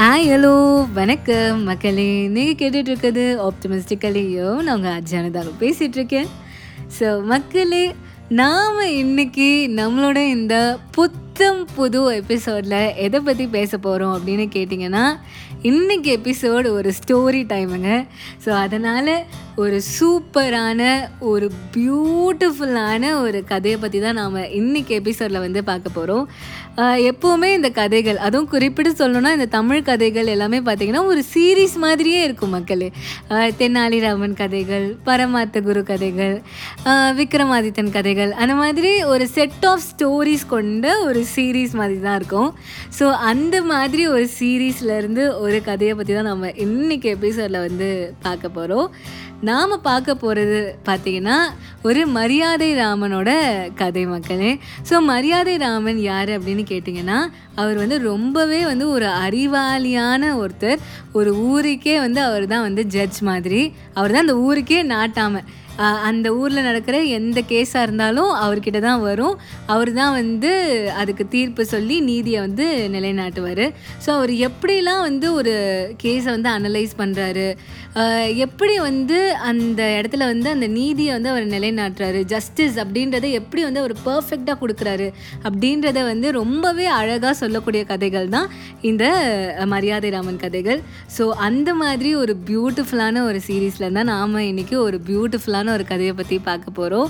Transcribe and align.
Hi 0.00 0.28
hello 0.30 0.86
வணக்கம். 0.92 1.62
மக்களே 1.62 2.28
நீங்கள் 2.28 2.54
கேட்டுட்ருக்கிறது 2.54 3.48
ஆப்டமிஸ்டிக்கலையோ 3.48 4.62
நான் 4.62 4.76
உங்கள் 4.76 5.00
அஜானதாக 5.00 5.50
பேசிகிட்டு 5.60 5.96
இருக்கேன் 5.96 6.26
ஸோ 7.00 7.24
மக்களே 7.24 7.94
நாம் 8.28 8.78
இன்றைக்கி 8.78 9.68
நம்மளோட 9.76 10.16
இந்த 10.16 10.78
புத்தம் 10.90 11.66
புது 11.74 12.14
எபிசோடில் 12.14 12.94
எதை 12.96 13.20
பற்றி 13.20 13.46
பேச 13.46 13.78
போகிறோம் 13.78 14.18
அப்படின்னு 14.18 14.48
கேட்டிங்கன்னா 14.54 15.16
இன்றைக்கி 15.62 16.16
எபிசோடு 16.16 16.70
ஒரு 16.70 16.92
ஸ்டோரி 17.00 17.44
டைமுங்க 17.46 18.06
ஸோ 18.44 18.50
அதனால் 18.50 19.24
ஒரு 19.60 19.78
சூப்பரான 19.96 20.82
ஒரு 21.30 21.46
பியூட்டிஃபுல்லான 21.74 23.04
ஒரு 23.22 23.38
கதையை 23.44 23.78
பற்றி 23.78 23.98
தான் 24.00 24.18
நாம் 24.20 24.36
இன்னைக்கு 24.58 24.92
எபிசோடில் 25.00 25.44
வந்து 25.44 25.60
பார்க்க 25.64 25.98
போகிறோம் 25.98 26.26
எப்போவுமே 27.10 27.48
இந்த 27.54 27.68
கதைகள் 27.78 28.18
அதுவும் 28.26 28.48
குறிப்பிட்டு 28.48 28.90
சொல்லணும்னா 29.00 29.30
இந்த 29.32 29.46
தமிழ் 29.56 29.82
கதைகள் 29.82 30.26
எல்லாமே 30.26 30.58
பார்த்திங்கன்னா 30.58 31.02
ஒரு 31.04 31.22
சீரீஸ் 31.32 31.74
மாதிரியே 31.76 32.20
இருக்கும் 32.22 32.50
மக்களே. 32.50 32.88
தென்னாலிராமன் 33.28 33.58
தெனாலிராமன் 33.60 34.34
கதைகள் 34.34 34.86
பரமாத்த 35.06 35.62
குரு 35.62 35.82
கதைகள் 35.82 36.36
விக்ரமாதித்தன் 37.18 37.90
கதைகள் 37.90 38.32
அந்த 38.32 38.54
மாதிரி 38.54 38.92
ஒரு 39.04 39.26
செட் 39.28 39.66
ஆஃப் 39.66 39.84
ஸ்டோரிஸ் 39.90 40.46
கொண்ட 40.46 40.94
ஒரு 41.04 41.22
சீரீஸ் 41.34 41.74
மாதிரி 41.80 41.98
தான் 42.00 42.18
இருக்கும். 42.20 42.50
ஸோ 43.00 43.08
அந்த 43.32 43.56
மாதிரி 43.72 44.04
ஒரு 44.06 44.28
சீரீஸ்லேருந்து 44.38 45.24
ஒரு 45.38 45.60
கதையை 45.62 45.94
பற்றி 45.94 46.14
தான் 46.14 46.30
நம்ம 46.32 46.52
இன்னைக்கு 46.66 47.08
எபிசோடில் 47.16 47.64
வந்து 47.66 47.90
பார்க்க 48.22 48.48
போகிறோம் 48.48 48.88
நாம் 49.50 49.74
பார்க்க 49.88 50.14
போகிறது 50.22 50.58
பார்த்தீங்கன்னா 50.88 51.36
ஒரு 51.88 52.00
மரியாதை 52.16 52.68
ராமனோட 52.80 53.30
கதை 53.80 54.04
மக்களே. 54.12 54.50
ஸோ 54.88 54.96
மரியாதை 55.12 55.54
ராமன் 55.64 56.00
யார் 56.10 56.32
அப்படின்னு 56.36 56.64
கேட்டிங்கன்னா 56.72 57.18
அவர் 57.60 57.80
வந்து 57.82 57.96
ரொம்பவே 58.10 58.60
வந்து 58.70 58.86
ஒரு 58.96 59.08
அறிவாளியான 59.26 60.32
ஒருத்தர். 60.42 60.82
ஒரு 61.18 61.32
ஊருக்கே 61.50 61.96
வந்து 62.06 62.20
அவர் 62.28 62.46
தான் 62.52 62.66
வந்து 62.68 62.84
ஜட்ஜ் 62.96 63.20
மாதிரி. 63.30 63.62
அவர் 63.98 64.14
தான் 64.14 64.26
அந்த 64.26 64.36
ஊருக்கே 64.48 64.80
நாட்டாமல் 64.94 65.48
அந்த 66.08 66.28
ஊரில் 66.40 66.66
நடக்கிற 66.68 66.96
எந்த 67.18 67.38
கேஸாக 67.52 67.84
இருந்தாலும் 67.86 68.30
அவர்கிட்ட 68.44 68.80
தான் 68.86 69.02
வரும். 69.08 69.36
அவர் 69.74 69.90
தான் 70.00 70.14
வந்து 70.20 70.50
அதுக்கு 71.02 71.24
தீர்ப்பு 71.34 71.62
சொல்லி 71.74 71.96
நீதியை 72.08 72.40
வந்து 72.46 72.66
நிலைநாட்டுவார். 72.94 73.64
ஸோ 74.04 74.08
அவர் 74.18 74.32
எப்படிலாம் 74.48 75.04
வந்து 75.08 75.26
ஒரு 75.40 75.54
கேஸை 76.04 76.30
வந்து 76.36 76.50
அனலைஸ் 76.56 76.94
பண்ணுறாரு 77.02 77.46
எப்படி 78.44 78.74
வந்து 78.88 79.16
அந்த 79.50 79.80
இடத்துல 80.00 80.26
வந்து 80.32 80.48
அந்த 80.56 80.66
நீதியை 80.76 81.12
வந்து 81.16 81.30
அவர் 81.32 81.46
நிலைநாட்டுறாரு? 81.54 82.20
ஜஸ்டிஸ் 82.32 82.76
அப்படின்றத 82.82 83.30
எப்படி 83.38 83.62
வந்து 83.68 83.82
அவர் 83.82 83.94
பர்ஃபெக்டாக 84.08 84.56
கொடுக்குறாரு? 84.62 85.08
அப்படின்றத 85.46 85.98
வந்து 86.10 86.28
ரொம்பவே 86.40 86.86
அழகாக 86.98 87.34
சொல்லக்கூடிய 87.40 87.82
கதைகள் 87.90 88.28
தான் 88.36 88.48
இந்த 88.90 89.04
மரியாதை 89.74 90.10
ராமன் 90.16 90.42
கதைகள். 90.44 90.80
ஸோ 91.16 91.26
அந்த 91.48 91.68
மாதிரி 91.82 92.12
ஒரு 92.22 92.36
பியூட்டிஃபுல்லான 92.50 93.24
ஒரு 93.30 93.40
சீரீஸில் 93.48 93.96
தான் 93.98 94.10
நாம் 94.14 94.38
இன்றைக்கி 94.50 94.78
ஒரு 94.86 95.00
பியூட்டிஃபுல்லான 95.10 95.69
ஒரு 95.72 95.84
கதையை 95.84 96.14
பற்றி 96.14 96.38
பார்க்க 96.40 96.70
போகிறோம் 96.70 97.08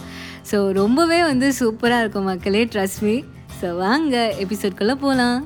ஸோ 0.50 0.58
ரொம்பவே 0.72 1.20
வந்து 1.22 1.48
சூப்பராக 1.60 2.02
இருக்கும் 2.02 2.24
மக்களே 2.24 2.64
ட்ரஸ்ட் 2.64 3.02
மீ 3.02 3.16
ஸோ 3.60 3.70
வாங்க 3.76 4.14
எபிசோட்குள்ளே 4.40 4.96
போகலாம் 4.96 5.40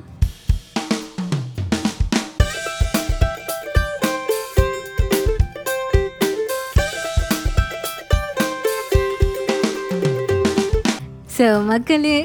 ஸோ 11.37 11.47
மக்களே 11.65 12.17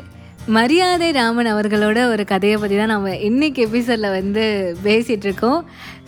மரியாதை 0.48 1.12
ராமன் 1.12 1.46
அவர்களோட 1.46 1.98
ஒரு 2.10 2.24
கதையை 2.24 2.56
பற்றி 2.58 2.76
தான் 2.76 2.92
நம்ம 2.92 3.16
இன்னைக்கு 3.16 3.60
எபிசோடில் 3.66 4.14
வந்து 4.18 4.44
பேசிகிட்ருக்கோம் 4.84 5.60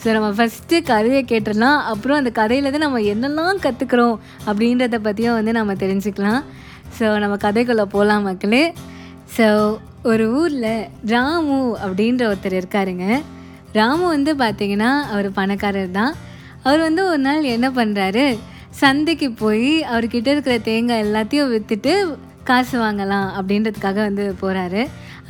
ஸோ 0.02 0.12
நம்ம 0.12 0.28
ஃபஸ்ட்டு 0.38 0.82
கதையை 0.82 1.24
கேட்டுடலாம். 1.24 1.78
அப்புறம் 1.92 2.16
அந்த 2.16 2.30
கதையிலேருந்து 2.40 2.78
நம்ம 2.78 2.98
என்னெல்லாம் 2.98 3.60
கற்றுக்குறோம் 3.66 4.16
அப்படின்றத 4.46 4.98
பற்றியும் 4.98 5.34
வந்து 5.34 5.52
நம்ம 5.52 5.72
தெரிஞ்சுக்கலாம். 5.72 6.40
ஸோ 6.98 7.18
நம்ம 7.18 7.36
கதைக்குள்ளே 7.36 7.86
போகலாம் 7.94 8.22
மக்களே. 8.22 8.74
ஸோ 9.36 9.46
ஒரு 10.02 10.24
ஊரில் 10.40 10.88
ராமு 11.12 11.76
அப்படின்ற 11.84 12.24
ஒருத்தர் 12.30 12.58
இருக்காருங்க. 12.60 13.06
ராமு 13.72 14.04
வந்து 14.08 14.34
பார்த்திங்கன்னா 14.34 14.90
அவர் 15.12 15.30
பணக்காரர் 15.32 15.90
தான். 15.90 16.14
அவர் 16.62 16.80
வந்து 16.80 17.04
ஒரு 17.04 17.18
நாள் 17.18 17.52
என்ன 17.56 17.70
பண்ணுறாரு 17.70 18.26
சந்தைக்கு 18.70 19.30
போய் 19.32 19.82
அவர்கிட்ட 19.82 20.28
இருக்கிற 20.34 20.58
தேங்காய் 20.58 21.02
எல்லாத்தையும் 21.06 21.50
விற்றுட்டு 21.54 21.94
காசு 22.50 22.76
வாங்கலாம் 22.84 23.28
அப்படின்றதுக்காக 23.38 23.98
வந்து 24.08 24.24
போகிறாரு 24.42 24.82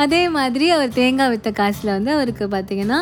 அதே 0.02 0.22
மாதிரி 0.36 0.66
அவர் 0.76 0.96
தேங்காய் 0.98 1.32
விற்ற 1.32 1.50
காசில் 1.60 1.94
வந்து 1.96 2.10
அவருக்கு 2.16 2.44
பார்த்திங்கன்னா 2.54 2.98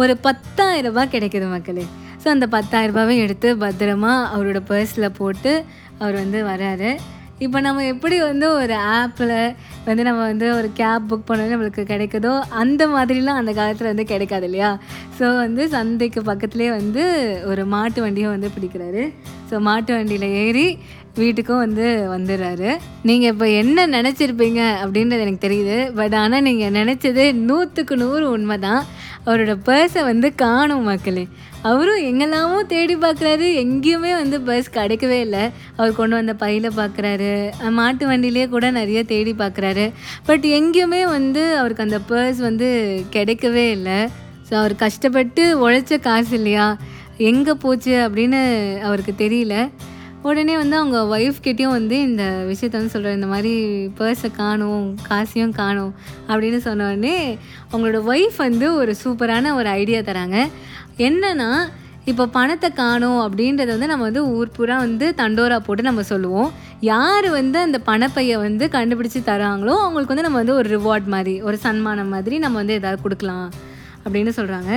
ஒரு 0.00 0.14
பத்தாயிரம் 0.26 0.92
ரூபாய் 0.92 1.12
கிடைக்குது 1.14 1.48
மக்களே. 1.54 1.84
ஸோ 2.22 2.28
அந்த 2.34 2.46
பத்தாயிரம் 2.54 2.92
ரூபாவை 2.92 3.16
எடுத்து 3.24 3.48
பத்திரமா 3.64 4.12
அவரோட 4.34 4.60
பர்ஸில் 4.70 5.16
போட்டு 5.20 5.52
அவர் 5.98 6.16
வந்து 6.22 6.38
வராரு. 6.52 6.90
இப்போ 7.44 7.58
நம்ம 7.66 7.84
எப்படி 7.92 8.16
வந்து 8.30 8.46
ஒரு 8.58 8.74
ஆப்பில் 8.98 9.32
வந்து 9.86 10.02
நம்ம 10.08 10.20
வந்து 10.30 10.46
ஒரு 10.58 10.68
கேப் 10.80 11.08
புக் 11.10 11.26
பண்ணோம் 11.28 11.52
நம்மளுக்கு 11.52 11.82
கிடைக்குதோ 11.90 12.32
அந்த 12.62 12.82
மாதிரிலாம் 12.92 13.40
அந்த 13.40 13.52
காலத்தில் 13.58 13.90
வந்து 13.90 14.04
கிடைக்காது 14.12 14.46
இல்லையா? 14.48 14.70
ஸோ 15.18 15.24
வந்து 15.44 15.62
சந்தைக்கு 15.74 16.20
பக்கத்துலேயே 16.30 16.70
வந்து 16.80 17.04
ஒரு 17.52 17.64
மாட்டு 17.74 18.02
வண்டியை 18.04 18.28
வந்து 18.34 18.50
பிடிக்கிறாரு. 18.56 19.04
ஸோ 19.50 19.58
மாட்டு 19.68 19.92
வண்டியில் 19.96 20.28
ஏறி 20.44 20.66
வீட்டுக்கும் 21.20 21.62
வந்து 21.64 21.86
வந்துடுறாரு. 22.12 22.70
நீங்கள் 23.08 23.32
இப்போ 23.32 23.46
என்ன 23.60 23.86
நினச்சிருப்பீங்க 23.96 24.60
அப்படின்றது 24.84 25.24
எனக்கு 25.26 25.46
தெரியுது. 25.46 25.76
பட் 25.98 26.14
ஆனால் 26.22 26.44
நீங்கள் 26.48 26.76
நினச்சது 26.78 27.24
நூற்றுக்கு 27.48 27.96
நூறு 28.02 28.24
உண்மை 28.36 28.56
தான் 28.68 28.82
அவரோட 29.26 29.52
பர்ஸை 29.68 30.02
வந்து 30.10 30.28
காணும் 30.44 30.88
மக்களே. 30.90 31.24
அவரும் 31.68 32.00
எங்கெல்லாமோ 32.08 32.56
தேடி 32.72 32.94
பார்க்குறாரு 33.04 33.46
எங்கேயுமே 33.62 34.10
வந்து 34.22 34.36
பஸ் 34.48 34.74
கிடைக்கவே 34.74 35.18
இல்லை. 35.26 35.44
அவர் 35.76 35.96
கொண்டு 36.00 36.14
வந்த 36.18 36.34
பையில் 36.42 36.68
பார்க்குறாரு 36.80 37.30
மாட்டு 37.78 38.04
வண்டியிலே 38.10 38.44
கூட 38.54 38.66
நிறைய 38.80 39.00
தேடி 39.12 39.32
பார்க்குறாரு 39.42 39.86
பட் 40.28 40.44
எங்கேயுமே 40.58 41.02
வந்து 41.16 41.44
அவருக்கு 41.60 41.86
அந்த 41.86 42.00
பர்ஸ் 42.10 42.42
வந்து 42.48 42.68
கிடைக்கவே 43.16 43.64
இல்லை. 43.76 43.98
ஸோ 44.48 44.52
அவர் 44.60 44.74
கஷ்டப்பட்டு 44.84 45.42
உழைச்ச 45.64 46.00
காசு 46.08 46.32
இல்லையா? 46.40 46.68
எங்கே 47.30 47.52
போச்சு 47.64 47.94
அப்படின்னு 48.04 48.42
அவருக்கு 48.88 49.12
தெரியல. 49.24 49.56
உடனே 50.26 50.54
வந்து 50.60 50.76
அவங்க 50.80 50.98
ஒய்ஃப் 51.16 51.38
கிட்டேயும் 51.46 51.76
வந்து 51.78 51.96
இந்த 52.08 52.24
விஷயத்த 52.50 52.78
வந்து 52.78 52.92
சொல்கிறார் 52.94 53.18
இந்த 53.18 53.28
மாதிரி 53.32 53.52
பர்ஸை 53.98 54.28
காணும் 54.36 54.86
காசையும் 55.08 55.54
காணும் 55.60 55.92
அப்படின்னு 56.28 56.60
சொன்ன 56.66 56.86
உடனே 56.90 57.16
அவங்களோட 57.70 58.00
ஒய்ஃப் 58.12 58.38
வந்து 58.46 58.68
ஒரு 58.80 58.94
சூப்பரான 59.04 59.52
ஒரு 59.60 59.68
ஐடியா 59.80 60.00
தராங்க. 60.00 60.38
என்னன்னா 61.06 61.50
இப்போ 62.10 62.24
பணத்தை 62.36 62.68
காணும் 62.72 63.20
அப்படின்றத 63.24 63.70
வந்து 63.74 63.90
நம்ம 63.92 64.06
வந்து 64.08 64.22
ஊர் 64.36 64.54
பூரா 64.56 64.76
வந்து 64.86 65.06
தண்டோரா 65.20 65.58
போட்டு 65.66 65.88
நம்ம 65.88 66.02
சொல்லுவோம். 66.12 66.50
யார் 66.92 67.28
வந்து 67.38 67.58
அந்த 67.66 67.78
பணப்பையை 67.86 68.36
வந்து 68.46 68.64
கண்டுபிடிச்சி 68.74 69.20
தராங்களோ 69.30 69.74
அவங்களுக்கு 69.84 70.12
வந்து 70.14 70.26
நம்ம 70.26 70.40
வந்து 70.42 70.58
ஒரு 70.60 70.68
ரிவார்ட் 70.76 71.06
மாதிரி 71.14 71.34
ஒரு 71.48 71.58
சன்மானம் 71.64 72.12
மாதிரி 72.16 72.38
நம்ம 72.44 72.58
வந்து 72.62 72.78
எதாவது 72.80 73.04
கொடுக்கலாம் 73.06 73.48
அப்படின்னு 74.04 74.34
சொல்கிறாங்க 74.40 74.72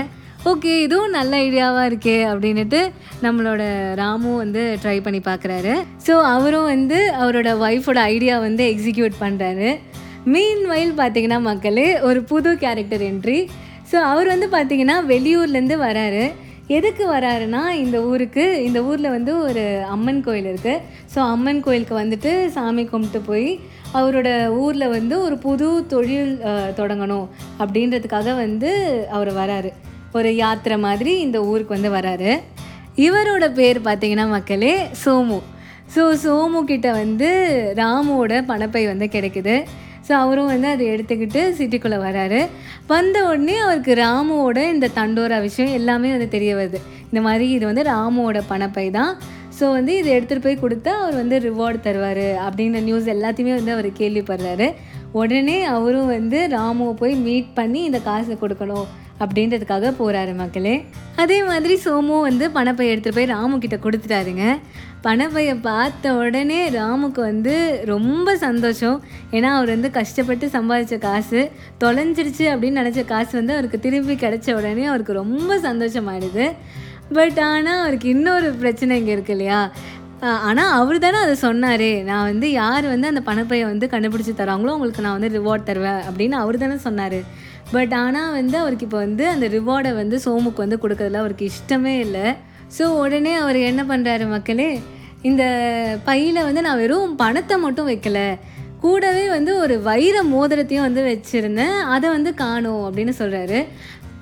ஓகே 0.46 0.82
இதுவும் 0.82 1.10
நல்ல 1.10 1.38
ஐடியாவாக 1.38 1.90
இருக்கே 1.90 2.18
அப்படின்ட்டு 2.32 2.92
நம்மளோட 3.22 3.94
ராமு 3.96 4.36
வந்து 4.36 4.78
ட்ரை 4.84 5.02
பண்ணி 5.02 5.20
பார்க்குறாரு 5.20 5.74
ஸோ 6.08 6.22
அவரும் 6.24 6.64
வந்து 6.64 7.12
அவரோட 7.12 7.58
ஒய்ஃபோட 7.58 7.98
ஐடியா 7.98 8.40
வந்து 8.40 8.64
எக்ஸிக்யூட் 8.74 9.16
பண்ணுறாரு 9.22 9.80
மீன் 10.26 10.66
வயல் 10.68 10.94
பார்த்தீங்கன்னா 10.98 11.40
மக்களே 11.40 12.00
ஒரு 12.02 12.24
புது 12.24 12.58
கேரக்டர் 12.58 13.02
என்ட்ரி 13.02 13.48
ஸோ 13.92 13.96
அவர் 13.96 14.28
வந்து 14.28 14.48
பார்த்தீங்கன்னா 14.48 15.06
வெளியூர்லேருந்து 15.06 15.78
வராரு. 15.78 16.32
எதுக்கு 16.70 17.08
வராருன்னா 17.08 17.70
இந்த 17.72 18.02
ஊருக்கு 18.02 18.64
இந்த 18.64 18.84
ஊரில் 18.84 19.10
வந்து 19.10 19.40
ஒரு 19.40 19.86
அம்மன் 19.90 20.22
கோயில் 20.22 20.54
இருக்குது 20.54 20.82
ஸோ 21.16 21.20
அம்மன் 21.20 21.62
கோயிலுக்கு 21.62 21.96
வந்துட்டு 21.96 22.48
சாமி 22.48 22.86
கும்பிட்டு 22.86 23.22
போய் 23.22 23.60
அவரோட 23.94 24.50
ஊரில் 24.52 24.88
வந்து 24.88 25.22
ஒரு 25.22 25.38
புது 25.38 25.86
தொழில் 25.88 26.42
தொடங்கணும் 26.76 27.28
அப்படின்றதுக்காக 27.60 28.36
வந்து 28.36 28.72
அவர் 29.10 29.34
வராரு. 29.34 29.72
ஒரு 30.18 30.30
யாத்திரை 30.36 30.78
மாதிரி 30.88 31.12
இந்த 31.26 31.38
ஊருக்கு 31.52 31.78
வந்து 31.78 31.92
வராரு. 31.98 32.32
இவரோட 33.08 33.46
பேர் 33.60 33.80
பார்த்தீங்கன்னா 33.88 34.28
மக்களே 34.36 34.76
சோமு. 35.04 35.40
ஸோ 35.96 36.04
சோமு 36.24 36.60
கிட்ட 36.72 36.88
வந்து 37.02 37.30
ராமுவோட 37.82 38.40
பணப்பை 38.52 38.84
வந்து 38.92 39.08
கிடைக்குது. 39.16 39.56
ஸோ 40.08 40.14
அவரும் 40.24 40.52
வந்து 40.54 40.68
அதை 40.74 40.84
எடுத்துக்கிட்டு 40.94 41.42
சிட்டிக்குள்ளே 41.58 41.98
வராரு. 42.08 42.42
வந்த 42.92 43.18
உடனே 43.30 43.56
அவருக்கு 43.64 43.94
ராமுவோட 44.04 44.60
இந்த 44.74 44.88
தண்டோரா 45.00 45.38
விஷயம் 45.48 45.74
எல்லாமே 45.80 46.12
வந்து 46.16 46.30
தெரிய 46.36 46.52
வருது. 46.60 46.80
இந்த 47.10 47.22
மாதிரி 47.28 47.46
இது 47.56 47.66
வந்து 47.70 47.84
ராமுவோட 47.94 48.40
பணப்பை 48.52 48.88
தான். 49.00 49.12
ஸோ 49.58 49.66
வந்து 49.78 49.92
இதை 50.00 50.10
எடுத்துகிட்டு 50.16 50.46
போய் 50.46 50.64
கொடுத்தா 50.64 50.92
அவர் 51.02 51.16
வந்து 51.22 51.38
ரிவார்டு 51.46 51.80
தருவார் 51.88 52.28
அப்படிங்கிற 52.46 52.82
நியூஸ் 52.88 53.08
எல்லாத்தையுமே 53.14 53.54
வந்து 53.60 53.76
அவர் 53.76 53.90
கேள்விப்படுறாரு. 54.00 54.68
உடனே 55.20 55.58
அவரும் 55.76 56.12
வந்து 56.16 56.40
ராமுவை 56.56 56.94
போய் 57.02 57.16
மீட் 57.28 57.52
பண்ணி 57.60 57.82
இந்த 57.90 58.00
காசை 58.08 58.36
கொடுக்கணும். 58.44 58.88
அப்படின்றதுக்காக 59.22 59.92
போகிறாரு 60.00 60.34
மக்களே. 60.42 60.76
அதே 61.24 61.38
மாதிரி 61.50 61.76
சோமு 61.86 62.16
வந்து 62.28 62.46
பணப்பை 62.58 62.86
எடுத்துகிட்டு 62.92 63.18
போய் 63.18 63.32
ராமு 63.36 63.56
கிட்ட 63.64 63.78
கொடுத்துட்டாருங்க. 63.86 64.46
பணப்பையை 65.06 65.56
பார்த்த 65.68 66.14
உடனே 66.22 66.60
ராமுக்கு 66.78 67.22
வந்து 67.30 67.54
ரொம்ப 67.92 68.36
சந்தோஷம். 68.46 68.98
ஏன்னா 69.36 69.50
அவர் 69.58 69.74
வந்து 69.76 69.90
கஷ்டப்பட்டு 69.98 70.46
சம்பாதிச்ச 70.56 70.98
காசு 71.08 71.42
தொலைஞ்சிருச்சு 71.84 72.46
அப்படின்னு 72.54 72.82
நினச்ச 72.84 73.04
காசு 73.14 73.34
வந்து 73.40 73.56
அவருக்கு 73.58 73.80
திரும்பி 73.86 74.16
கிடச்ச 74.26 74.56
உடனே 74.60 74.86
அவருக்கு 74.94 75.20
ரொம்ப 75.24 75.60
சந்தோஷமாயிடுது. 75.68 76.48
பட் 77.18 77.40
ஆனால் 77.52 77.82
அவருக்கு 77.84 78.08
இன்னொரு 78.16 78.48
பிரச்சனை 78.64 78.98
இங்கே 79.02 79.16
இருக்கு 79.18 79.36
இல்லையா? 79.38 79.60
ஆனால் 80.50 80.72
அவர் 80.78 80.98
தானே 81.04 81.18
அதை 81.26 81.36
சொன்னார். 81.48 81.90
நான் 82.08 82.28
வந்து 82.30 82.48
யார் 82.62 82.86
வந்து 82.94 83.10
அந்த 83.12 83.22
பணப்பையை 83.28 83.66
வந்து 83.72 83.88
கண்டுபிடிச்சி 83.92 84.34
தராங்களோ 84.40 84.72
அவங்களுக்கு 84.74 85.06
நான் 85.06 85.18
வந்து 85.18 85.36
ரிவார்ட் 85.38 85.68
தருவேன் 85.70 86.02
அப்படின்னு 86.10 86.38
அவர் 86.44 86.64
தானே 86.64 86.78
சொன்னார். 86.88 87.20
பட் 87.74 87.94
ஆனால் 88.02 88.36
வந்து 88.40 88.56
அவருக்கு 88.64 88.86
இப்போ 88.88 89.00
வந்து 89.06 89.24
அந்த 89.32 89.46
ரிவார்டை 89.56 89.92
வந்து 90.02 90.18
சோமுக்கு 90.26 90.64
வந்து 90.66 90.82
கொடுக்கறதுல 90.84 91.22
அவருக்கு 91.24 91.50
இஷ்டமே 91.52 91.96
இல்லை. 92.06 92.28
ஸோ 92.78 92.84
உடனே 93.02 93.34
அவர் 93.42 93.58
என்ன 93.70 93.82
பண்ணுறாரு 93.92 94.26
மக்களே? 94.36 94.70
இந்த 95.30 95.44
பையில் 96.08 96.46
வந்து 96.48 96.62
நான் 96.66 96.82
வெறும் 96.82 97.16
பணத்தை 97.22 97.56
மட்டும் 97.66 97.90
வைக்கலை. 97.92 98.28
கூடவே 98.84 99.24
வந்து 99.36 99.52
ஒரு 99.64 99.76
வைர 99.88 100.18
மோதிரத்தையும் 100.34 100.88
வந்து 100.88 101.04
வச்சுருந்தேன். 101.08 101.78
அதை 101.94 102.08
வந்து 102.16 102.32
காணும் 102.44 102.84
அப்படின்னு 102.88 103.14
சொல்கிறாரு 103.22 103.60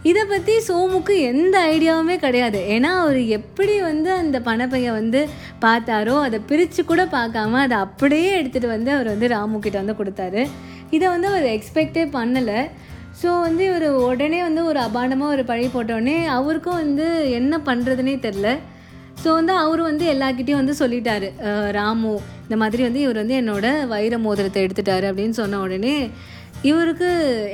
இதை 0.10 0.24
பற்றி 0.32 0.54
சோமுக்கு 0.68 1.14
எந்த 1.32 1.56
ஐடியாவுமே 1.74 2.16
கிடையாது. 2.24 2.60
ஏன்னா 2.74 2.90
அவர் 3.04 3.20
எப்படி 3.38 3.76
வந்து 3.90 4.10
அந்த 4.22 4.38
பணப்பையை 4.48 4.92
வந்து 5.00 5.22
பார்த்தாரோ 5.64 6.16
அதை 6.26 6.40
பிரித்து 6.50 6.82
கூட 6.84 7.04
பார்க்காம 7.16 7.60
அதை 7.66 7.78
அப்படியே 7.86 8.30
எடுத்துகிட்டு 8.42 8.70
வந்து 8.76 8.92
அவர் 8.96 9.10
வந்து 9.14 9.30
ராமு 9.36 9.60
கிட்ட 9.60 9.78
வந்து 9.84 10.00
கொடுத்தாரு. 10.02 10.44
இதை 10.96 11.06
வந்து 11.14 11.30
அவர் 11.32 11.48
எக்ஸ்பெக்டே 11.56 12.04
பண்ணலை. 12.18 12.60
ஸோ 13.22 13.30
வந்து 13.48 13.64
இவர் 13.70 13.88
உடனே 14.08 14.40
வந்து 14.48 14.62
ஒரு 14.70 14.80
அபாண்டமாக 14.88 15.34
ஒரு 15.36 15.44
பழி 15.50 15.68
போட்டோடனே 15.74 16.16
அவருக்கும் 16.38 16.82
வந்து 16.84 17.06
என்ன 17.40 17.60
பண்ணுறதுனே 17.68 18.16
தெரில. 18.26 18.48
ஸோ 19.24 19.30
வந்து 19.40 19.54
அவர் 19.64 19.82
வந்து 19.90 20.06
எல்லாக்கிட்டேயும் 20.14 20.62
வந்து 20.62 20.76
சொல்லிட்டாரு. 20.80 21.28
ராமு 21.78 22.14
இந்த 22.46 22.56
மாதிரி 22.62 22.82
வந்து 22.88 23.02
இவர் 23.06 23.22
வந்து 23.22 23.38
என்னோட 23.42 23.68
வைர 23.92 24.18
மோதிரத்தை 24.26 24.64
எடுத்துட்டாரு 24.66 25.06
அப்படின்னு 25.12 25.38
சொன்ன 25.42 25.60
உடனே 25.66 25.96
இவருக்கு 26.70 27.10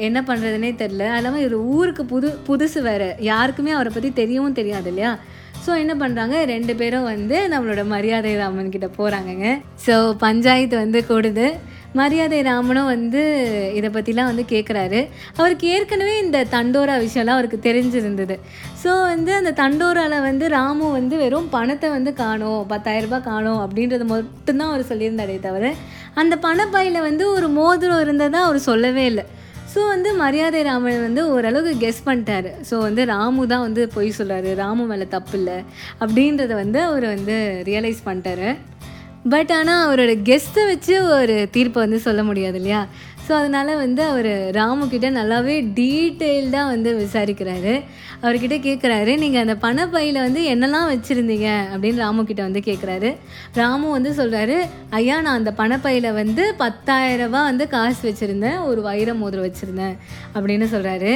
என்ன 0.07 0.19
பண்ணுறதுனே 0.29 0.71
தெரில. 0.81 1.03
அது 1.17 1.29
இவர் 1.43 1.55
ஊருக்கு 1.75 2.03
புது 2.13 2.29
புதுசு 2.49 2.81
வேறு. 2.89 3.09
யாருக்குமே 3.31 3.71
அவரை 3.77 3.91
பற்றி 3.93 4.11
தெரியவும் 4.21 4.57
தெரியாது 4.59 4.89
இல்லையா? 4.91 5.11
ஸோ 5.65 5.71
என்ன 5.83 5.93
பண்ணுறாங்க 6.01 6.35
ரெண்டு 6.51 6.73
பேரும் 6.79 7.09
வந்து 7.13 7.37
நம்மளோட 7.53 7.81
மரியாதை 7.93 8.31
ராமன் 8.41 8.73
கிட்ட 8.75 8.87
போகிறாங்கங்க 8.97 9.47
ஸோ 9.85 9.95
பஞ்சாயத்து 10.23 10.75
வந்து 10.83 11.01
கூடுது. 11.09 11.47
மரியாதை 11.99 12.39
ராமனும் 12.47 12.89
வந்து 12.93 13.21
இதை 13.77 13.89
பற்றிலாம் 13.95 14.29
வந்து 14.31 14.45
கேட்குறாரு 14.53 14.99
அவருக்கு 15.39 15.65
ஏற்கனவே 15.75 16.13
இந்த 16.25 16.39
தண்டோரா 16.55 16.95
விஷயம்லாம் 17.05 17.37
அவருக்கு 17.37 17.59
தெரிஞ்சிருந்தது. 17.67 18.37
ஸோ 18.83 18.91
வந்து 19.13 19.31
அந்த 19.39 19.53
தண்டோராவில் 19.61 20.25
வந்து 20.29 20.47
ராமு 20.57 20.85
வந்து 20.99 21.17
வெறும் 21.23 21.49
பணத்தை 21.57 21.89
வந்து 21.97 22.13
காணும் 22.23 22.61
பத்தாயிரரூபா 22.71 23.09
ரூபாய் 23.11 23.27
காணும் 23.29 23.61
அப்படின்றது 23.65 24.05
மட்டும்தான் 24.13 24.71
அவர் 24.71 24.89
சொல்லியிருந்தாரே 24.91 25.37
தவிர 25.45 25.73
அந்த 26.21 26.33
பணப்பையில் 26.45 27.05
வந்து 27.09 27.23
ஒரு 27.35 27.47
மோதிரம் 27.59 28.01
இருந்ததாக 28.05 28.47
அவர் 28.47 28.59
சொல்லவே 28.69 29.05
இல்லை. 29.11 29.23
ஸோ 29.73 29.81
வந்து 29.93 30.09
மரியாதை 30.21 30.61
ராமன் 30.67 31.03
வந்து 31.05 31.21
ஓரளவுக்கு 31.33 31.73
கெஸ் 31.83 32.01
பண்ணிட்டாரு. 32.07 32.49
ஸோ 32.69 32.75
வந்து 32.87 33.01
ராமு 33.11 33.43
தான் 33.51 33.65
வந்து 33.67 33.83
பொய் 33.93 34.17
சொல்கிறாரு 34.17 34.49
ராமு 34.63 34.85
மேலே 34.89 35.05
தப்பு 35.15 35.35
இல்லை 35.39 35.57
அப்படின்றத 36.03 36.51
வந்து 36.63 36.79
அவர் 36.89 37.05
வந்து 37.15 37.37
ரியலைஸ் 37.69 38.01
பண்ணிட்டாரு. 38.07 38.49
பட் 39.29 39.51
ஆனால் 39.51 39.81
அவரோட 39.85 40.11
கெஸ்ட்டை 40.27 40.61
வச்சு 40.69 40.93
ஒரு 41.15 41.49
தீர்ப்பை 41.55 41.79
வந்து 41.83 41.99
சொல்ல 42.05 42.21
முடியாது 42.23 42.57
இல்லையா? 42.57 42.79
ஸோ 43.25 43.31
அதனால் 43.39 43.71
வந்து 43.81 44.01
அவர் 44.03 44.29
ராமுக்கிட்ட 44.57 45.07
நல்லாவே 45.17 45.55
டீட்டெயில்டாக 45.79 46.71
வந்து 46.71 46.89
விசாரிக்கிறாரு. 47.01 47.73
அவர்கிட்ட 48.21 48.57
கேட்குறாரு 48.65 49.17
நீங்கள் 49.17 49.43
அந்த 49.45 49.55
பணப்பையில் 49.65 50.19
வந்து 50.25 50.41
என்னெல்லாம் 50.53 50.89
வச்சுருந்தீங்க? 50.93 51.49
அப்படின்னு 51.73 52.03
ராமு 52.05 52.25
கிட்ட 52.25 52.41
வந்து 52.47 52.63
கேட்குறாரு 52.69 53.11
ராமு 53.53 53.87
வந்து 53.91 54.11
சொல்கிறாரு 54.21 54.57
ஐயா 54.89 55.21
நான் 55.21 55.39
அந்த 55.41 55.53
பணப்பையில் 55.61 56.09
வந்து 56.13 56.55
பத்தாயிரரூபா 56.63 57.43
வந்து 57.51 57.67
காசு 57.67 58.01
வச்சுருந்தேன் 58.09 58.59
ஒரு 58.63 58.81
வைர 58.81 59.13
மோதிரம் 59.13 59.47
வச்சுருந்தேன். 59.47 59.95
அப்படின்னு 60.35 60.67
சொல்கிறாரு 60.75 61.13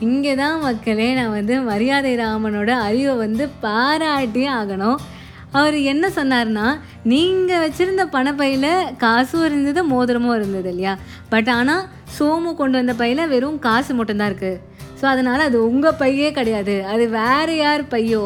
இங்கே 0.00 0.34
தான் 0.34 0.60
மக்களே 0.60 1.14
நான் 1.14 1.36
வந்து 1.40 1.60
மரியாதை 1.72 2.16
ராமனோட 2.16 2.70
அறிவை 2.88 3.14
வந்து 3.16 3.48
பாராட்டியே 3.62 4.48
ஆகணும். 4.60 4.98
அவர் 5.58 5.76
என்ன 5.92 6.06
சொன்னார்னா 6.18 6.66
நீங்கள் 7.12 7.62
வச்சுருந்த 7.64 8.04
பணப்பையில் 8.14 8.70
காசும் 9.02 9.44
இருந்தது 9.48 9.80
மோதிரமும் 9.92 10.36
இருந்தது 10.38 10.70
இல்லையா? 10.72 10.94
பட் 11.32 11.50
ஆனால் 11.58 11.84
சோமு 12.16 12.50
கொண்டு 12.60 12.76
வந்த 12.80 12.94
பையில் 13.02 13.30
வெறும் 13.34 13.60
காசு 13.66 13.92
மட்டும்தான் 13.98 14.30
இருக்குது 14.32 14.62
ஸோ 15.00 15.04
அதனால் 15.12 15.46
அது 15.48 15.58
உங்கள் 15.68 15.98
பையே 16.02 16.28
கிடையாது. 16.38 16.74
அது 16.92 17.04
வேறு 17.20 17.54
யார் 17.64 17.82
பையோ? 17.94 18.24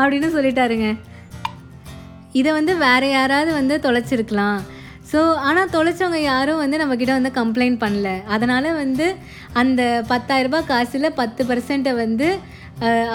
அப்படின்னு 0.00 0.28
சொல்லிட்டாருங்க. 0.36 0.88
இதை 2.40 2.50
வந்து 2.58 2.72
வேறு 2.84 3.08
யாராவது 3.16 3.50
வந்து 3.58 3.74
தொலைச்சிருக்கலாம். 3.86 4.60
ஸோ 5.10 5.20
ஆனால் 5.48 5.72
தொலைச்சவங்க 5.74 6.20
யாரும் 6.30 6.60
வந்து 6.62 6.80
நம்மக்கிட்ட 6.80 7.14
வந்து 7.18 7.32
கம்ப்ளைண்ட் 7.40 7.78
பண்ணல. 7.84 8.10
அதனால் 8.34 8.68
வந்து 8.82 9.06
அந்த 9.62 9.82
பத்தாயிரரூபா 10.12 10.60
காசில் 10.70 11.16
பத்து 11.20 11.42
பர்சன்ட்டை 11.50 11.92
வந்து 12.04 12.28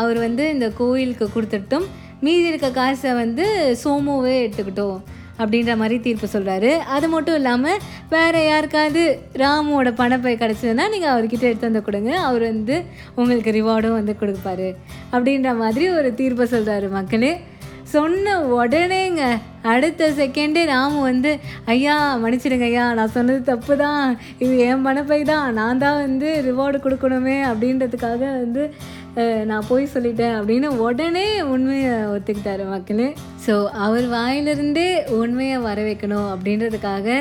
அவர் 0.02 0.20
வந்து 0.26 0.44
இந்த 0.56 0.68
கோயிலுக்கு 0.80 1.26
கொடுத்துட்டும். 1.36 1.88
மீதி 2.26 2.48
இருக்க 2.52 2.70
காசை 2.80 3.12
வந்து 3.24 3.46
சோமுவே 3.84 4.36
எடுத்துக்கிட்டோம் 4.44 4.98
அப்படின்ற 5.42 5.72
மாதிரி 5.80 5.98
தீர்ப்பு 6.06 6.28
சொல்கிறாரு 6.34 6.70
அது 6.96 7.08
மட்டும் 7.14 7.36
இல்லாமல் 7.40 7.82
வேறு 8.14 8.40
யாருக்காவது 8.46 9.04
ராமுவோட 9.42 9.90
பணப்பை 10.00 10.34
கிடச்சதுன்னா 10.36 10.86
நீங்கள் 10.94 11.12
அவர்கிட்ட 11.14 11.46
எடுத்து 11.50 11.70
வந்து 11.70 11.84
கொடுங்க. 11.88 12.12
அவர் 12.30 12.46
வந்து 12.52 12.78
உங்களுக்கு 13.20 13.52
ரிவார்டும் 13.60 14.00
வந்து 14.00 14.16
கொடுப்பாரு. 14.22 14.70
அப்படின்ற 15.14 15.52
மாதிரி 15.62 15.86
ஒரு 15.98 16.12
தீர்ப்பை 16.22 16.48
சொல்கிறாரு 16.56 16.90
மக்களே. 16.98 17.32
சொன்ன 17.92 18.34
உடனேங்க 18.56 19.24
அடுத்த 19.74 20.08
செகண்டே 20.18 20.64
ராமு 20.72 20.98
வந்து 21.10 21.32
ஐயா 21.74 21.94
மன்னிச்சிடுங்க 22.24 22.66
ஐயா 22.72 22.86
நான் 22.98 23.14
சொன்னது 23.18 23.42
தப்பு 23.52 23.74
தான் 23.84 24.02
இது 24.44 24.54
என் 24.66 24.84
பணப்பை 24.88 25.20
தான். 25.30 25.48
நான் 25.60 25.82
தான் 25.84 26.02
வந்து 26.06 26.30
ரிவார்டு 26.48 26.80
கொடுக்கணுமே 26.86 27.38
அப்படின்றதுக்காக 27.52 28.22
வந்து 28.44 28.64
நான் 29.50 29.68
போய் 29.70 29.92
சொல்லிட்டேன் 29.94 30.36
அப்படின்னு 30.38 30.68
உடனே 30.86 31.26
உண்மையை 31.54 31.94
ஒத்துக்கிட்டாரு 32.14 32.64
மக்கள். 32.74 33.04
ஸோ 33.46 33.54
அவர் 33.86 34.06
வாயிலிருந்தே 34.16 34.90
உண்மையை 35.20 35.58
வர 35.68 35.78
வைக்கணும் 35.88 36.28
அப்படின்றதுக்காக 36.34 37.18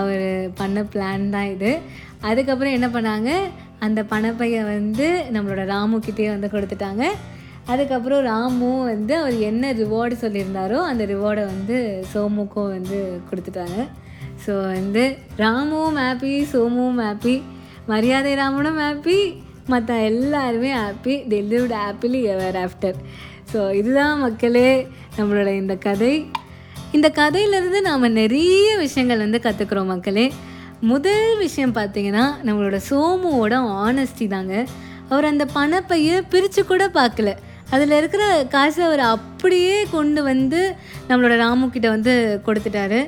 அவர் 0.00 0.26
பண்ண 0.60 0.82
பிளான் 0.92 1.24
தான் 1.36 1.50
இது. 1.54 1.72
அதுக்கப்புறம் 2.30 2.76
என்ன 2.78 2.88
பண்ணாங்க? 2.96 3.30
அந்த 3.86 4.00
பணப்பையை 4.12 4.62
வந்து 4.74 5.06
நம்மளோட 5.34 5.62
ராமுக்கிட்டே 5.74 6.28
வந்து 6.34 6.48
கொடுத்துட்டாங்க. 6.54 7.04
அதுக்கப்புறம் 7.72 8.22
ராமு 8.30 8.70
வந்து 8.92 9.12
அவர் 9.20 9.36
என்ன 9.50 9.72
ரிவார்டு 9.80 10.16
சொல்லியிருந்தாரோ 10.22 10.78
அந்த 10.90 11.02
ரிவார்டை 11.14 11.44
வந்து 11.52 11.76
சோமுக்கும் 12.12 12.72
வந்து 12.76 12.98
கொடுத்துட்டாங்க. 13.28 13.78
ஸோ 14.44 14.52
வந்து 14.76 15.04
ராமுவும் 15.42 16.00
ஹாப்பி 16.04 16.34
சோமுவும் 16.52 17.00
ஹாப்பி 17.06 17.34
மரியாதை 17.92 18.32
ராமனும் 18.40 18.80
ஹாப்பி 18.84 19.18
மற்ற 19.72 19.96
எல்லாருமே 20.10 20.70
happy 20.82 21.14
delivered 21.32 21.76
happily 21.84 22.20
ever 22.34 22.58
after 22.66 22.98
so 23.52 23.60
இதுதான் 23.78 24.20
மக்களே 24.24 24.70
நம்மளோட 25.18 25.50
இந்த 25.62 25.74
கதை. 25.86 26.14
இந்த 26.96 27.08
கதையிலேருந்து 27.18 27.80
நாம் 27.88 28.06
நிறைய 28.20 28.68
விஷயங்கள் 28.84 29.24
வந்து 29.24 29.38
கற்றுக்குறோம் 29.44 29.90
மக்களே. 29.92 30.26
முதல் 30.92 31.32
விஷயம் 31.44 31.74
பார்த்தீங்கன்னா 31.78 32.24
நம்மளோட 32.46 32.76
சோமுவோட 32.90 33.54
ஆனஸ்டி 33.86 34.26
தாங்க. 34.34 34.54
அவர் 35.12 35.30
அந்த 35.32 35.44
பணப்பையை 35.54 36.16
பிரித்து 36.32 36.62
கூட 36.64 36.84
பார்க்கல. 36.98 37.30
அதில் 37.74 37.96
இருக்கிற 37.98 38.24
காசை 38.54 38.82
அவர் 38.88 39.02
அப்படியே 39.14 39.76
கொண்டு 39.96 40.20
வந்து 40.30 40.60
நம்மளோட 41.08 41.34
ராமு 41.44 41.66
கிட்ட 41.74 41.88
வந்து 41.96 42.14
கொடுத்துட்டாரு. 42.46 43.00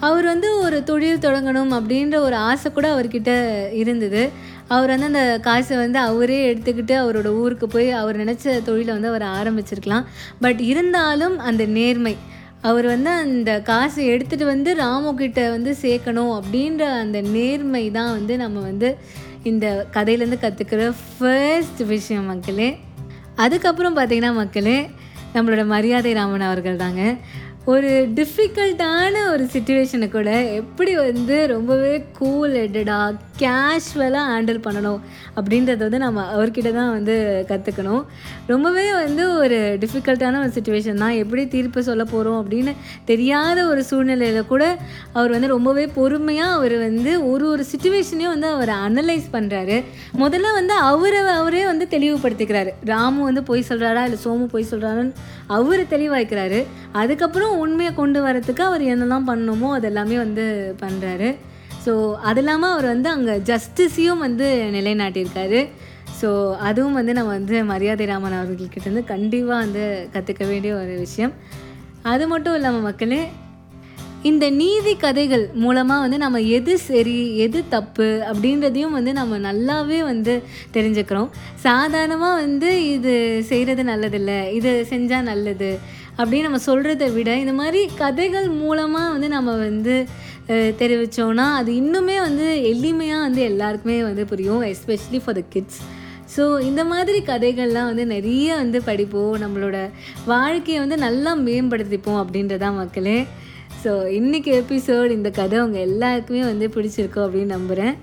அவர் 0.00 0.24
வந்து 0.24 0.58
ஒரு 0.58 0.84
தொழில் 0.84 1.18
தொடங்கணும் 1.18 1.72
அப்படின்ற 1.78 2.16
ஒரு 2.16 2.36
ஆசை 2.36 2.72
கூட 2.72 2.86
அவர்கிட்ட 2.94 3.32
இருந்தது. 3.72 4.30
அவர் 4.66 4.88
வந்து 4.88 5.06
அந்த 5.06 5.38
காசை 5.42 5.76
வந்து 5.76 5.98
அவரே 5.98 6.54
எடுத்துக்கிட்டு 6.54 6.94
அவரோட 7.02 7.26
ஊருக்கு 7.26 7.66
போய் 7.66 7.90
அவர் 7.90 8.16
நினச்ச 8.16 8.62
தொழிலை 8.62 8.92
வந்து 8.98 9.08
அவர் 9.08 9.22
ஆரம்பிச்சிருக்கலாம். 9.22 10.04
பட் 10.40 10.60
இருந்தாலும் 10.60 11.38
அந்த 11.38 11.64
நேர்மை 11.64 12.16
அவர் 12.60 12.86
வந்து 12.86 13.10
அந்த 13.10 13.60
காசை 13.60 14.08
எடுத்துகிட்டு 14.10 14.44
வந்து 14.44 14.74
ராமு 14.74 15.14
கிட்ட 15.14 15.50
வந்து 15.50 15.76
சேர்க்கணும் 15.82 16.32
அப்படின்ற 16.38 16.80
அந்த 16.80 17.20
நேர்மை 17.20 17.90
தான் 17.90 18.10
வந்து 18.10 18.36
நம்ம 18.36 18.60
வந்து 18.60 18.96
இந்த 19.42 19.86
கதையிலேருந்து 19.92 20.40
கற்றுக்கிற 20.40 20.92
ஃபர்ஸ்ட் 21.18 21.82
விஷயம் 21.82 22.26
மக்களே. 22.26 22.78
அதுக்கப்புறம் 23.34 23.96
பார்த்திங்கன்னா 23.96 24.34
மக்களே 24.34 24.90
நம்மளோட 25.34 25.66
மரியாதை 25.66 26.12
ராமன் 26.12 26.40
அவர்கள் 26.40 26.76
தாங்க. 26.76 27.16
ஒரு 27.64 28.08
டிஃபிகல்ட்டான 28.14 29.14
ஒரு 29.30 29.44
சுச்சுவேஷனை 29.44 30.08
கூட 30.08 30.30
எப்படி 30.52 30.96
வந்து 30.96 31.46
ரொம்பவே 31.46 32.04
கூல் 32.18 32.54
ஹெட்டடாக 32.54 33.18
கேஷுவலாக 33.42 34.24
ஹேண்டில் 34.32 34.60
பண்ணணும் 34.66 35.00
அப்படின்றத 35.36 35.80
வந்து 35.86 36.00
நம்ம 36.04 36.24
அவர்கிட்ட 36.36 36.70
தான் 36.78 36.92
வந்து 36.96 37.14
கற்றுக்கணும் 37.50 38.02
ரொம்பவே 38.52 38.86
வந்து 38.92 39.24
ஒரு 39.42 39.58
டிஃபிகல்ட்டான 39.82 40.40
ஒரு 40.44 40.52
சுச்சுவேஷன் 40.56 41.02
தான். 41.04 41.16
எப்படி 41.22 41.42
தீர்ப்பு 41.54 41.80
சொல்ல 41.88 42.04
போகிறோம் 42.04 42.38
அப்படின்னு 42.42 42.74
தெரியாத 43.10 43.58
ஒரு 43.72 43.84
சூழ்நிலையில் 43.90 44.50
கூட 44.52 44.64
அவர் 45.12 45.34
வந்து 45.36 45.52
ரொம்பவே 45.54 45.86
பொறுமையாக 45.98 46.56
அவர் 46.58 46.76
வந்து 46.86 47.12
ஒரு 47.30 47.46
ஒரு 47.52 47.64
சுச்சுவேஷனையும் 47.72 48.34
வந்து 48.34 48.48
அவர் 48.56 48.72
அனலைஸ் 48.86 49.28
பண்ணுறாரு 49.32 49.78
முதல்ல 50.22 50.52
வந்து 50.58 50.74
அவரை 50.90 51.20
அவரே 51.40 51.64
வந்து 51.70 51.86
தெளிவுபடுத்திக்கிறாரு. 51.90 52.70
ராமு 52.84 53.20
வந்து 53.28 53.42
பொய் 53.42 53.68
சொல்கிறாரா 53.68 54.02
இல்லை 54.08 54.18
சோமு 54.24 54.44
பொய் 54.54 54.70
சொல்கிறாருன்னு 54.70 55.14
அவர் 55.56 55.82
தெளிவாய்க்கிறாரு. 55.92 56.58
அதுக்கப்புறம் 56.92 57.54
உண்மையை 57.58 57.92
கொண்டு 57.94 58.18
வரத்துக்கு 58.26 58.62
அவர் 58.70 58.82
என்னெல்லாம் 58.92 59.28
பண்ணணுமோ 59.30 59.68
அதெல்லாமே 59.78 60.16
வந்து 60.24 60.44
பண்ணுறாரு 60.82 61.30
ஸோ 61.84 61.92
அது 62.30 62.40
இல்லாமல் 62.40 62.72
அவர் 62.72 62.86
வந்து 62.94 63.08
அங்கே 63.08 63.34
ஜஸ்டிஸையும் 63.50 64.24
வந்து 64.26 64.46
நிலைநாட்டியிருக்காரு. 64.76 65.60
ஸோ 66.20 66.28
அதுவும் 66.68 66.98
வந்து 66.98 67.12
நம்ம 67.12 67.30
வந்து 67.30 67.64
மரியாதை 67.64 68.06
ராமன் 68.06 68.38
அவர்கள்கிட்ட 68.38 68.88
வந்து 68.90 69.04
கண்டிப்பாக 69.04 69.60
வந்து 69.64 69.84
கற்றுக்க 70.14 70.44
வேண்டிய 70.46 70.72
ஒரு 70.74 70.94
விஷயம். 71.04 71.32
அது 72.12 72.24
மட்டும் 72.28 72.54
இல்லாமல் 72.54 72.86
மக்களே 72.88 73.20
இந்த 74.28 74.50
நீதி 74.50 74.96
கதைகள் 74.96 75.44
மூலமாக 75.54 76.00
வந்து 76.00 76.16
நம்ம 76.18 76.38
எது 76.56 76.78
சரி 76.78 77.36
எது 77.44 77.68
தப்பு 77.68 78.08
அப்படின்றதையும் 78.30 78.96
வந்து 78.96 79.12
நம்ம 79.12 79.38
நல்லாவே 79.38 80.00
வந்து 80.02 80.42
தெரிஞ்சுக்கிறோம். 80.74 81.30
சாதாரணமாக 81.62 82.40
வந்து 82.42 82.70
இது 82.90 83.14
செய்கிறது 83.48 83.84
நல்லதில்லை 83.84 84.52
இது 84.52 84.86
செஞ்சால் 84.90 85.22
நல்லது 85.22 85.70
அப்படின்னு 86.18 86.42
நம்ம 86.42 86.60
சொல்கிறத 86.66 87.12
விட 87.12 87.38
இந்த 87.38 87.52
மாதிரி 87.52 87.80
கதைகள் 87.94 88.48
மூலமாக 88.48 89.12
வந்து 89.12 89.28
நம்ம 89.28 89.56
வந்து 89.56 90.06
தெரிவித்தோன்னா 90.82 91.46
அது 91.54 91.72
இன்னுமே 91.72 92.16
வந்து 92.20 92.46
எளிமையாக 92.72 93.20
வந்து 93.20 93.42
எல்லாருக்குமே 93.42 94.02
வந்து 94.02 94.24
புரியும் 94.26 94.62
especially 94.72 95.20
for 95.24 95.34
the 95.34 95.44
kids 95.48 95.80
so 96.36 96.60
இந்த 96.60 96.84
மாதிரி 96.84 97.18
கதைகள்லாம் 97.26 97.90
வந்து 97.90 98.06
நிறைய 98.06 98.48
வந்து 98.56 98.82
படிப்போம் 98.82 99.36
நம்மளோட 99.42 99.78
வாழ்க்கையை 100.24 100.80
வந்து 100.80 100.96
நல்லா 100.96 101.32
மேம்படுத்திப்போம் 101.36 102.20
அப்படின்றதான் 102.22 102.76
மக்களே. 102.76 103.20
ஸோ 103.84 103.92
இன்றைக்கி 104.10 104.50
எபிசோட் 104.60 105.10
இந்த 105.10 105.30
கதை 105.30 105.60
உங்கள் 105.60 105.80
எல்லாருக்குமே 105.80 106.40
வந்து 106.40 106.68
பிடிச்சிருக்கோம் 106.68 107.26
அப்படின்னு 107.26 107.46
நம்புகிறேன் 107.46 107.94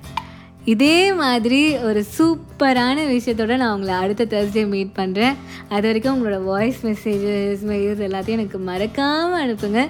இதே 0.65 1.13
மாதிரி 1.13 1.59
ஒரு 1.79 2.03
சூப்பரான 2.17 2.95
விஷயத்தோட 3.09 3.57
நான் 3.57 3.73
உங்களை 3.73 3.93
அடுத்த 3.95 4.25
தேர்ஸ்டே 4.25 4.67
மீட் 4.67 4.97
பண்ணுறேன் 4.97 5.35
அது 5.69 5.87
வரைக்கும் 5.87 6.15
உங்களோட 6.15 6.43
வாய்ஸ் 6.43 6.85
மெசேஜஸ் 6.85 7.63
மெயில்ஸ் 7.63 8.03
எல்லாத்தையும் 8.07 8.39
எனக்கு 8.39 8.57
மறக்காமல் 8.63 9.41
அனுப்புங்க. 9.43 9.83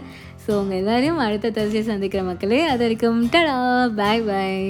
ஸோ 0.44 0.52
உங்கள் 0.54 0.78
எல்லோரையும் 0.78 1.18
அடுத்த 1.18 1.52
தேர்ஸ்டே 1.52 1.82
சந்திக்கிற 1.82 2.24
மக்களே 2.24 2.62
அது 2.66 2.78
வரைக்கும் 2.78 3.26
டடா 3.26 3.58
பாய் 3.96 4.22
பாய் 4.22 4.62